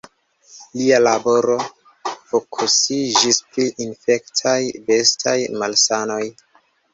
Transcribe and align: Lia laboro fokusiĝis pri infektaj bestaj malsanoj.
Lia 0.77 0.95
laboro 1.07 1.57
fokusiĝis 2.31 3.39
pri 3.51 3.67
infektaj 3.85 4.55
bestaj 4.89 5.37
malsanoj. 5.61 6.21